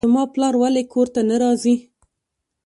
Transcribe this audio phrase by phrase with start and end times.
[0.07, 1.75] زما پلار ولې کور ته نه راځي.